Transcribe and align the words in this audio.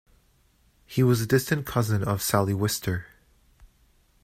He 0.87 1.03
was 1.03 1.21
a 1.21 1.27
distant 1.27 1.67
cousin 1.67 2.03
of 2.03 2.23
Sally 2.23 2.55
Wister. 2.55 3.05